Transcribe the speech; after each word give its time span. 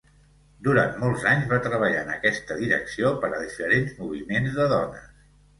Durant 0.67 0.95
molts 1.01 1.25
anys 1.31 1.45
va 1.51 1.59
treballar 1.67 2.01
en 2.05 2.09
aquesta 2.15 2.57
direcció 2.63 3.13
per 3.27 3.29
a 3.33 3.43
diferents 3.45 3.95
moviments 4.03 4.57
de 4.59 4.67
dones. 4.77 5.09